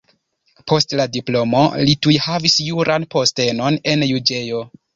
Post 0.71 0.95
la 0.99 1.05
diplomo 1.17 1.61
li 1.89 1.95
tuj 2.07 2.15
havis 2.29 2.57
juran 2.71 3.07
postenon 3.17 3.81
en 3.95 4.11
juĝejo. 4.15 4.67